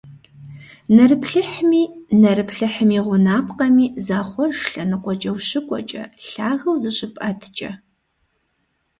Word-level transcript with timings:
Нэрыплъыхьми, 0.95 1.83
нэрыплъыхьым 2.21 2.91
и 2.97 2.99
гъунапкъэми 3.05 3.85
захъуэж 4.05 4.57
лъэныкъуэкӀэ 4.71 5.31
ущыкӀуэкӀэ, 5.35 6.03
лъагэу 6.27 6.75
зыщыпӀэткӀэ. 6.81 7.71